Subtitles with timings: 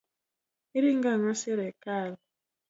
[0.77, 2.11] Iringo ang'o sirikal.